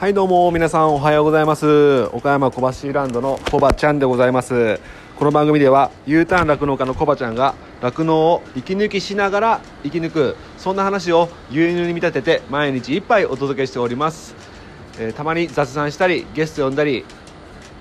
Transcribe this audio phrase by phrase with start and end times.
[0.00, 2.04] はいどうも皆さんおはようございます。
[2.14, 4.80] 岡山小橋ランドのコバちゃんでございます。
[5.18, 14.34] この番組では U ターン酪農家のコバちゃんが酪農を息抜きしながら生き抜くそんな話を牛乳に見立てて毎日一杯お届けしております、
[14.98, 17.04] えーたまに雑談したりゲスト呼んだり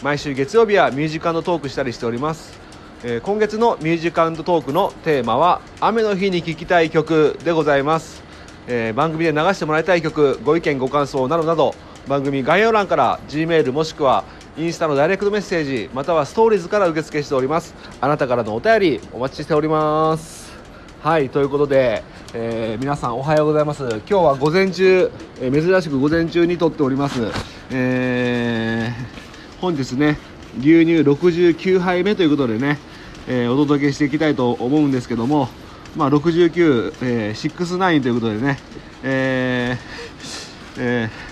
[0.03, 2.59] 毎週月曜日はミュージカルトークしたりしております、
[3.05, 8.21] えー今月のミュージカルトークのテーマは雨の日に聴きたい曲でございます、
[8.67, 11.73] えー番組で流してもらいたい曲ご意見ご感想などなど
[12.09, 14.23] 番組概要欄から G メールもしくは
[14.57, 17.75] インスタのダイレクトメッセージまたはストーリーズから受付しております。
[18.01, 20.51] あなたからのお便りお待ちしております。
[21.03, 23.83] はいということで、えー皆さんおはようございます。
[23.87, 27.21] 今日は午前中、えー珍しく午前中に撮っております、
[27.69, 30.17] えー本日ね
[30.57, 32.79] 牛乳69杯目ということでね、
[33.27, 35.47] えーお届けしていきたいと思うんですけども
[35.95, 38.57] まあ69、えー、69ということでね
[39.03, 41.28] えーえー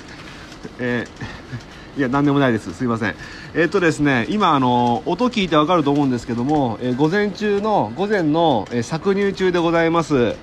[0.80, 2.72] えーいや、なんでもないです。
[2.76, 3.16] すいません。
[3.56, 10.36] えっとですね、今、あの、音聞いてわかると思うんですけども、えー午前中の、午前の、え搾乳中でございます。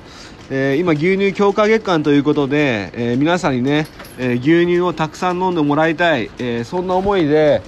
[0.51, 3.87] え今、牛乳強化月間ということで、え皆さんにね、
[4.19, 7.63] え牛乳をたくさん飲んでもらいたい、えそんな思いで、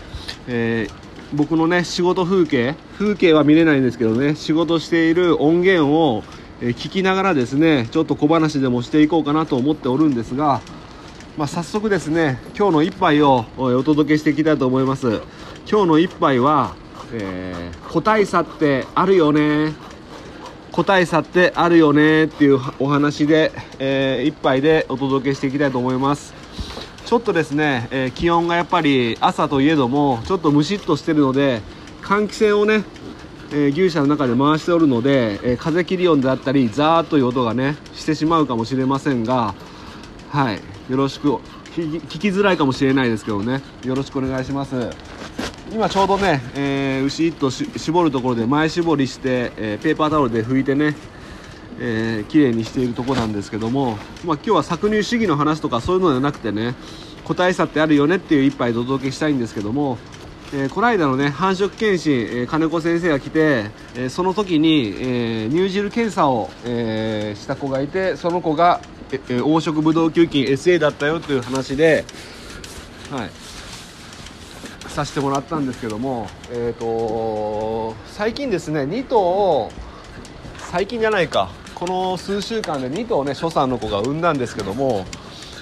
[0.48, 0.89] え
[1.33, 6.25] 僕のね、仕事風景、風景は見れないんですけどね、仕事している音源を、
[6.61, 10.61] え聞きながらですね、ちょっと小話でもしていこうかなと思っておるんですが、
[11.37, 15.20] まあ、早速ですね今日の一杯をお届けしていきたいと思います。
[15.70, 16.75] 今日の一杯は、
[17.12, 19.75] えー個体差ってあるよね。
[20.73, 26.33] 個体差ってあるよねっていうお話で、えー一杯でお届けしていきたいと思います。
[27.05, 31.61] ちょっとですね、えー気温がやっぱり朝といえどもちょっとムシッとしてるので
[32.03, 32.83] 換気扇をね、
[33.53, 39.55] えー牛舎の中で回しておるので、えー風切り音であったりザーッという音がねしてしまうかもしれませんが
[40.31, 41.39] はい、よろしく。
[41.77, 43.61] 聞きづらいかもしれないですけどね。
[43.84, 44.91] よろしくお願いします。
[45.73, 50.95] 今ちょうどね、えー牛一頭絞るところで前絞りして、えーペーパータオルで拭いてね
[51.80, 56.77] えー綺麗にしているとこなんですけども、まあ、今日は搾乳主義の話とかそういうのじゃなくてね
[57.24, 59.98] 個体差ってあるよねっていう一杯でお届けしたいんですけども、
[60.55, 68.80] えーこの間のね繁殖検診、えー金子先生が来て、えーその時に、えー乳汁検査を、えーした子がいてその子が、
[69.12, 72.05] え黄色ブドウ球菌 SA だったよという話で、
[73.11, 73.30] はい、
[74.89, 79.70] させてもらったんですけども、えー、と最近ですね2頭を
[80.58, 81.50] 最近じゃないか。
[81.77, 85.05] この数週間で2頭ね初産の子が産んだんですけども、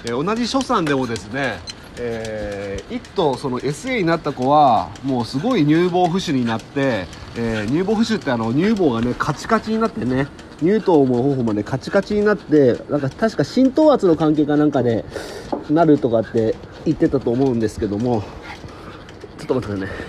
[0.05, 1.59] えー同じ初産でもですね、
[1.97, 10.27] え1頭その SA になった子はもうすごい乳房浮腫になって、えー乳房浮腫ってあの乳房がねカチカチになってね
[10.61, 15.05] 乳頭も頬までカチカチになってなんか確か浸透圧の関係かなんかで
[15.69, 16.55] なるとかって
[16.85, 18.23] 言ってたと思うんですけども。
[19.37, 20.05] ちょっと待ってくださいね。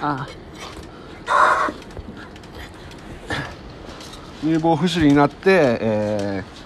[0.00, 0.26] あ。
[4.42, 6.56] 乳房浮腫になって、えー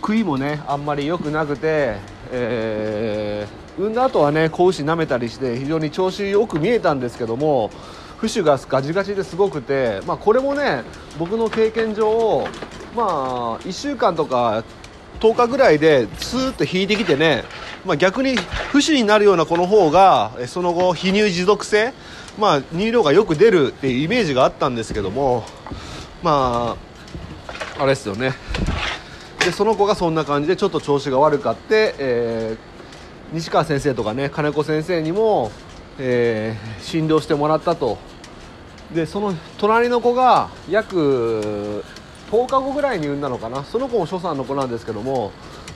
[0.00, 1.96] 食いもねあんまり良くなくて、
[2.30, 7.70] えー産んだ後はね子牛舐めたりして非常に調子よく見えたんですけども
[8.20, 10.82] 浮腫がガチガチですごくて、まあ、これもね
[11.18, 12.46] 僕の経験上
[12.94, 14.64] まあ1週間とか
[15.20, 17.44] 10日ぐらいでスーッと引いてきてね、
[17.84, 18.38] まあ、逆に
[18.72, 21.92] 浮腫になるような子の方がその後非乳持続性、
[22.38, 25.44] まあ、乳量がよく出るっていうイメージがあったんですけども
[26.22, 26.76] ま
[27.78, 28.32] ああれですよね。
[29.40, 32.76] でその子がそんな感じでちょっと調子が悪かって、えー
[33.32, 35.50] 西川先生とかね金子先生にも、
[35.98, 37.98] えー診療してもらったと。
[38.94, 41.82] でその隣の子が約
[42.30, 43.64] 10日後ぐらいに産んだのかな。
[43.64, 45.32] その子も初産の子なんですけども。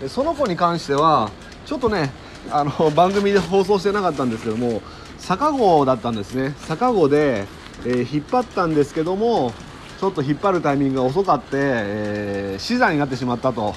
[0.08, 1.31] その子に関しては
[1.66, 2.10] ちょっとね
[2.50, 4.81] あの 番組で放送してなかったんですけども
[5.19, 6.54] 逆子だったんですね。
[6.69, 7.47] 逆子で、
[7.84, 9.52] えー引っ張ったんですけども
[10.00, 13.75] ちょっと引っ張るタイミングが遅かって、えー死産になってしまったと、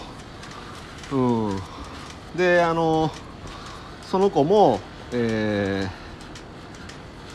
[1.12, 1.60] うん、
[2.38, 3.12] であの
[4.10, 4.80] その子も、
[5.12, 6.03] えー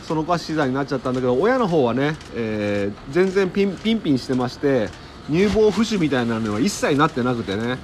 [0.09, 4.89] その子は死産になっちゃったんだけど親の方はね、えー全然ピンピンピンしてまして
[5.29, 7.77] 乳房浮腫みたいなのは一切なってなくてね、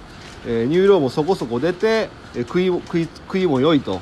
[0.47, 4.01] えー乳量もそこそこ出て、えー食い食い食いも良いと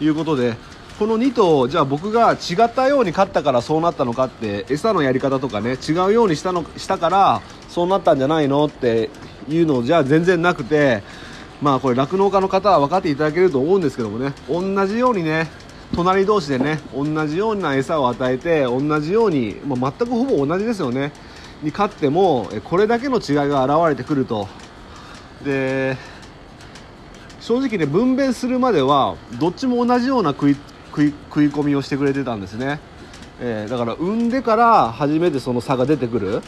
[0.00, 0.54] いうことで
[0.98, 9.10] この2頭じゃあ僕が違ったように飼ったからそうなったのかって餌のやり方とかね違うようにしたのしたからそうなったんじゃないのって
[9.50, 11.02] いうのじゃ全然なくて
[11.60, 15.50] まあこれ酪農家の方は分かっていただけると思うんですけどもね同じようにね
[15.94, 21.12] 隣同士でね同じような餌を与えて同じように、まあ、全くほぼ同じですよね。
[21.62, 24.48] に飼ってもこれだけの違いが現れてくると。
[25.44, 25.96] で
[27.40, 30.56] 正直ね分娩するまではどっちも同じような食い
[30.90, 32.80] 食い込みをしてくれてたんですね、
[33.40, 36.40] えー、だから産んでから初めてその差が出てくる、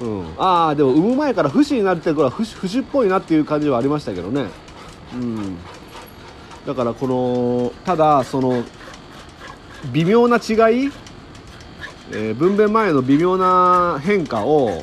[0.00, 4.46] うん、ああでも産む前から不死になってるから不死っぽいなっていう感じはありましたけどね、
[5.14, 5.58] うん、
[6.64, 8.64] だからこのただその
[9.92, 10.40] 微妙な違
[10.86, 10.92] い、
[12.10, 14.82] えー、分娩前の微妙な変化を、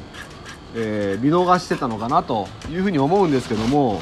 [0.75, 4.01] えー、見逃してたのかなというふうに思うんですけども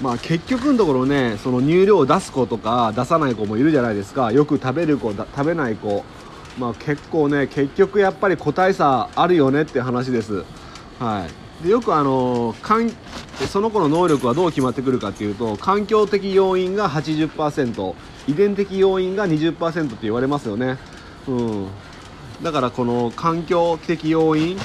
[0.00, 4.32] まあ結局のところねその乳量を出す子とか出さない子もいるじゃないですか。
[4.32, 6.04] よく食べる子食べない子。
[6.58, 10.44] まあ結構ね結局やっぱり個体差あるよねって話です。
[10.98, 11.41] はい。
[11.62, 12.90] でよくあのかん
[13.48, 17.94] その子の能力はどう決まってくるかっていうと環境的要因が80%
[18.28, 20.78] 遺伝的要因が20%って言われますよね
[21.26, 21.68] うん
[22.42, 24.56] だからこの環境的要因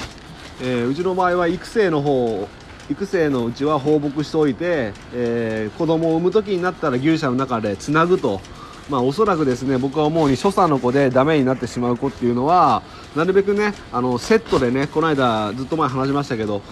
[0.60, 2.48] えー、うちの場合は育成の方
[2.90, 8.40] 育成のうちは放牧しておいて、えー、子供を産む時になったら牛舎の中でつなぐと。
[8.88, 12.82] まあ、おそらくですね僕は思うに所作の子でダメになってしまう子っていうのは
[13.16, 16.62] なるべくねあのセットでねこの間ずっと前話しましたけど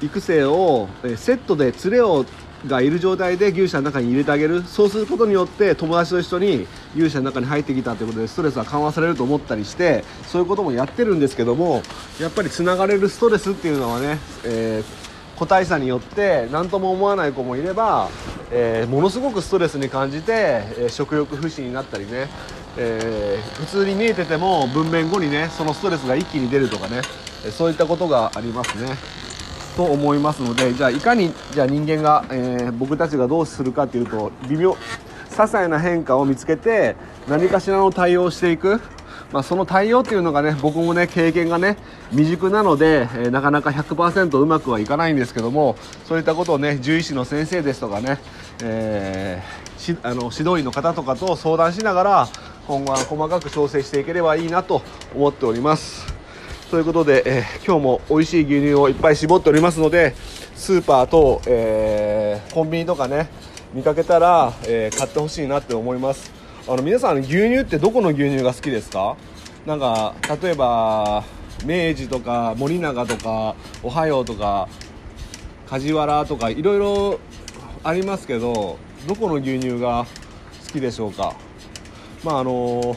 [0.00, 2.26] 育成を、セットで連れを
[2.66, 4.62] がいる状態で牛舎の中に入れてあげる。
[4.62, 6.66] そうすることによって友達と一緒に
[6.96, 11.82] 牛舎の中に入ってきたということでストレスは緩和されると思ったりしてそういうこともやってるんですけども
[12.20, 15.04] やっぱりつながれるストレスっていうのはね、えー
[15.36, 18.08] 個体差によって何とも思わない子もいれば、
[18.50, 22.28] えー、ものすごくストレスに感じて、え、食欲不振になったりね、
[22.76, 27.02] えー、普通に見えてても分娩後にねそのストレスが一気に出るとかね。
[27.50, 28.96] そういったことがありますね。
[29.76, 34.76] と思いますのでじゃあいかにじゃあ人間が、え僕たちがどうするかというと微妙些
[35.30, 36.94] 細な変化を見つけて
[37.28, 38.80] 何かしらの対応をしていく。
[39.34, 41.76] まあ、その対応っていうのがね僕もね経験がね
[42.10, 48.20] 未熟なので、えー、なかなか100%うまくはいかないんですけどもそういったことをね獣医師の先生ですとかね、
[48.62, 52.28] えー、あの指導員の方とかと相談しながら
[52.68, 54.82] 今後は細かく調整していければいいなと
[55.16, 56.06] 思っております。
[56.70, 60.14] ということで、えー、今日も美味しい牛乳をいっぱい絞っておりますので
[60.54, 63.28] スーパーと、えー、コンビニとかね
[63.72, 66.43] 見かけたら、えー、買ってほしいなって思います。
[66.66, 69.18] あの皆さん牛乳ってどこの牛乳が好きですか？
[69.66, 71.22] なんか例えば
[71.62, 74.66] 明治とか森永とかおはようとか
[75.66, 77.20] 梶原とかいろいろ
[77.82, 80.06] ありますけどどこの牛乳が
[80.66, 81.36] 好きでしょうか？
[82.24, 82.96] まああの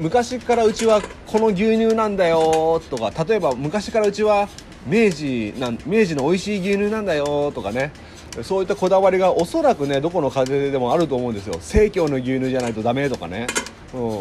[0.00, 4.48] 昔からうちはこの牛乳なんだよとか例えば昔からうちは
[4.86, 7.92] 明治なん明治の美味しい牛乳なんだよとかね。
[8.42, 11.56] そういったこだわりがおそらくねどこの家庭でもあると思うんですよ。
[11.60, 13.46] 生協の牛乳じゃないとダメとかね、
[13.94, 14.18] うん、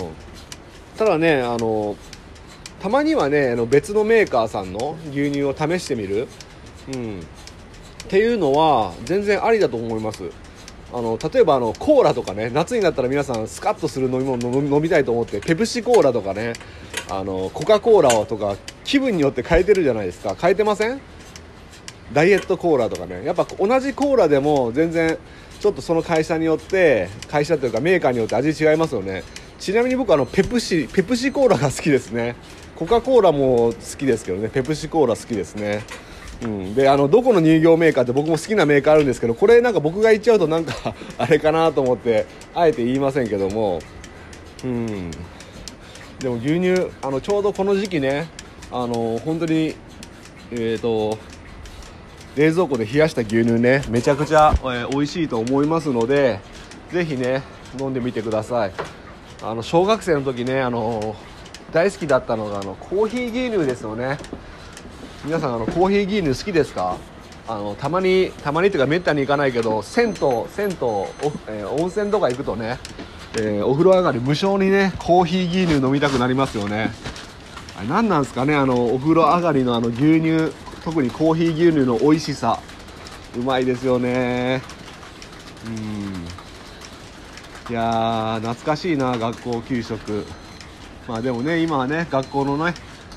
[0.97, 1.95] ただねあの
[2.79, 6.27] たまにはねあの別のメーカーさんの牛乳を試してみる、
[6.93, 7.23] うん、っ
[8.07, 10.23] ていうのは全然ありだと思います。
[10.95, 16.53] あの例えばあのコーラとかね夏になったら皆さんスカッとする飲み物飲みたいと思ってペプシコーラとかね
[17.09, 20.35] あのコカ・コーラとか気分によって変えてるじゃないですか。
[20.39, 21.01] 変えてません？
[22.13, 23.23] ダイエットコーラとかね。
[23.25, 25.17] やっぱ同じコーラでも全然
[25.59, 29.23] ちょっとその会社によって会社というかメーカーによって味違いますよね。
[29.59, 32.35] ちなみに僕あのペプシペプシコーラが好きですね。
[32.75, 34.49] コカ・コーラも好きですけどね。
[34.49, 35.83] ペプシコーラ好きですね。
[36.43, 40.73] うん、であのどこの乳業メーカーって僕も好きなメーカーあるんですけどこれなんか僕が言っちゃうとなんか
[41.17, 43.79] あれかなと思ってあえて言いませんけども。
[44.63, 45.11] うん。
[46.19, 48.27] でも牛乳あのちょうどこの時期ね
[48.71, 49.75] あの本当に
[50.51, 51.17] えっ、ー、と
[52.35, 56.39] 冷蔵庫で冷やした牛乳ねめちゃくちゃ、えー、美味しいと思いますので
[56.91, 57.43] ぜひね
[57.79, 58.71] 飲んでみてください。
[59.41, 61.15] あの小学生の時ねあの
[61.71, 64.17] 大好きだったのがあのコーヒー牛乳ですよね。
[65.25, 66.97] 皆さんあのコーヒー牛乳好きですか？
[67.47, 70.15] あのたまにたまにというかめったに行かないけど銭湯
[70.49, 70.75] 銭湯
[71.47, 72.79] えー、温泉とか行くとね、
[73.35, 76.91] えー、お風呂上がり無償にねコーヒー牛乳飲みたくなりますよね。
[77.77, 80.51] あれ何なんですかねあのお風呂上がりのあの牛乳。
[80.83, 82.59] 特にコーヒー牛乳の美味しさ
[83.37, 84.61] うまいですよね。
[85.65, 86.27] うん。
[87.69, 90.25] いや懐かしいな学校給食。
[91.07, 92.73] まあでもね今はね学校のね、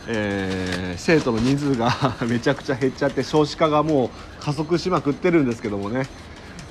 [0.07, 1.91] えー、生徒の人数が
[2.27, 6.07] めちゃくちゃ減っちゃって少子化がもう加速しまくってるんですけどもね。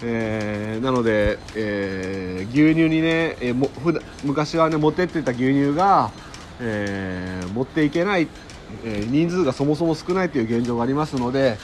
[0.01, 3.69] えー、なので、えー、牛乳にね、えー、も
[4.23, 6.11] 昔はね持ってってた牛乳が、
[6.59, 8.27] えー、持っていけない
[8.83, 11.57] えー、人数がそもそも少ないという現状がありますので、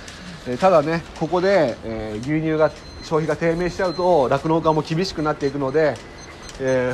[0.48, 2.72] えー、ただねここで、えー、牛乳が
[3.04, 5.96] 消費が低迷しちゃうと酪農家も厳しくなっていくので、
[6.60, 6.94] え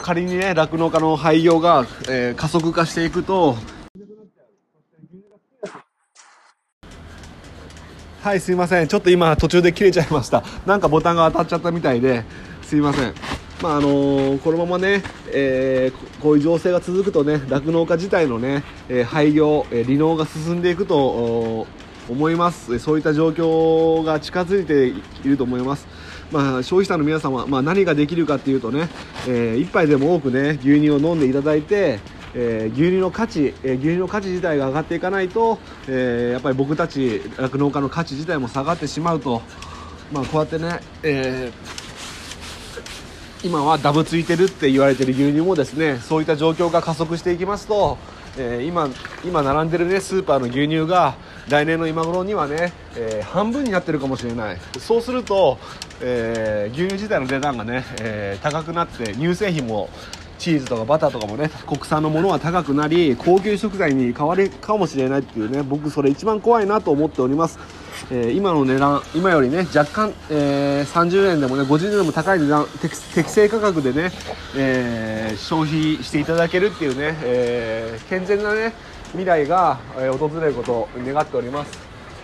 [0.00, 3.56] 仮にね酪農家の廃業が、え加速化していくと
[8.22, 8.88] はいすいません。
[8.88, 10.42] ちょっと今途中で切れちゃいました。
[10.66, 12.24] なんかボタンが当たっちゃったみたいで
[12.60, 13.14] すいません。
[13.62, 15.02] まああのこのままね、
[15.32, 21.66] えーこういう情勢が続くとね酪農家自体のね、えー廃業、えー離農が進んでいくと
[22.08, 22.78] 思います。
[22.78, 25.86] そういった状況が近づいていると思います。
[26.30, 28.88] まあ、消費者の皆様、まあ、何ができるかっていうとね、
[29.26, 32.00] えー一杯でも多くね牛乳を飲んでいただいて、
[32.34, 39.42] えー牛乳の価値、えー牛乳の価値自体が上がっていかないと、えーやっぱり僕たち酪農家の価値自体も下がってしまうと、
[40.12, 41.89] まあ、こうやってね、えー
[43.42, 47.96] 今はダブついてるって言われてる牛乳もですねそういった状況が加速していきますと、
[48.36, 48.90] えー今
[49.24, 51.16] 今並んでるねスーパーの牛乳が
[51.48, 54.58] 来年の今頃にはね、えー半分になってるかもしれない。
[54.78, 55.58] そうすると、
[56.02, 59.88] えー牛乳自体の値段がね、え高くなって乳製品も
[60.38, 67.58] チーズとかバターとかもね国産のものは高くなり高級食材に変わるかもしれないっていうね僕それ一番怖いなと思っております、
[68.10, 72.96] えー今の値段今よりね若干、えー30円でもね50円でも高い値段適
[73.30, 74.10] 正価格でね、
[74.56, 78.72] えー消費していただけるっていうね、えー健全なね
[79.10, 79.78] 未来が、
[80.18, 81.78] 訪れることを願っております。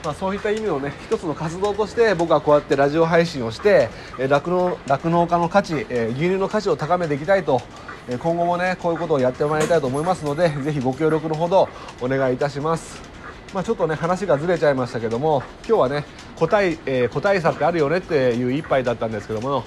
[0.05, 7.61] まあ、そういった意味のね一つの活動として僕はこうやってラジオ配信をしてえー酪農酪農家の価値、えー牛乳の価値を高めていきたいと
[8.09, 11.69] えー今後もねこういうことをやってまいたいと思いますのでぜひご協力のほど
[12.01, 13.16] お願いいたします。
[13.57, 16.05] まあ、ちょっとね話がずれちゃいましたけども今日はね
[16.39, 19.65] 個体、えー個体差ってあるよねっていう一杯だったんですけども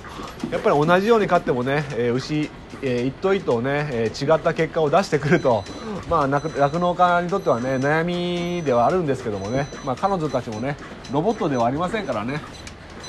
[0.51, 2.51] やっぱり同じように勝ってもね、えー牛、
[2.83, 5.63] えー一頭一頭ね、えー違った結果を出してくると
[6.07, 10.77] まあ酪農家にとってはね悩みではあるんですけどもね、まあ、彼女たちもね
[11.11, 12.41] ロボットではありませんからね、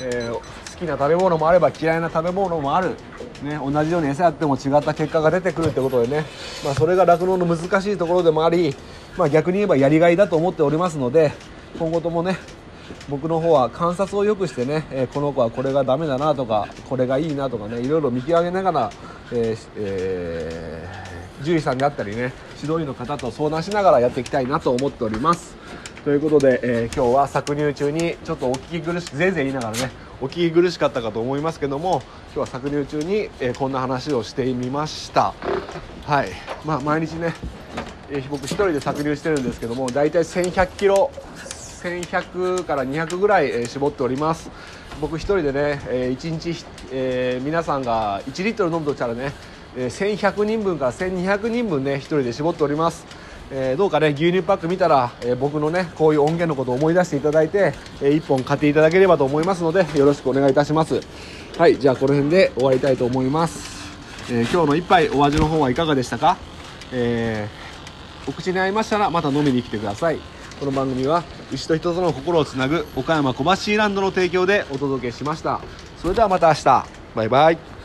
[0.01, 0.41] え好
[0.79, 2.95] きな食べ物もあれば嫌いな食べ物もある、
[3.43, 6.25] ね、同じように餌やっても違った結果が出てくるってことでね、
[6.65, 8.75] まあ、それが酪農の難しいところでもあり、
[9.17, 11.31] まあ、逆に言えばやりがいだと思っておりますので
[11.77, 12.37] 今後ともね
[13.09, 18.91] 僕の方は観察をよくしてね、えこの子はこれがダメだなとかこれがいいなとかねいろいろ見極めながら、
[19.31, 25.55] えーえー獣医さんであったりね指導医の方と相談しながらやっていきたいなと思っております。
[26.03, 29.91] ということで、えー今日は搾乳中にちょっとお聞き苦しぜいぜい言いながらね
[30.21, 32.03] お聞き苦しかったかと思いますけども
[32.35, 35.33] 今日は搾乳中に、えこんな話をしてみました。
[36.05, 36.29] はい。
[36.63, 37.33] まあ毎日ね
[38.29, 41.11] 僕一人で搾乳してるんですけども大体1100キロ
[41.81, 44.51] 1100から200ぐらい、絞っております。
[44.99, 49.31] 僕一人でね、1日、えー皆さんが1リットル飲むとしたらね、
[49.75, 53.05] 1100人分から1200人分ね一人で絞っております。
[53.51, 60.99] えーどうかね牛乳パック見たら、えー僕のねこういう音源のことを思い出していただいて、え1本買っていただければと思いますのでよろしくお願いいたします。
[61.57, 63.91] はいじゃあこの辺で終わりたいと思います、
[64.29, 66.37] えー今日の一杯お味の方はいかがでしたか、
[66.91, 67.60] えー
[68.27, 70.19] お口に合いましたらまた飲みに来てください。
[70.59, 75.59] この番組は牛と人との心をつなぐ岡山小橋ランドの提供でお届けしました。
[75.97, 76.85] それではまた明日。
[77.15, 77.80] バイバイ。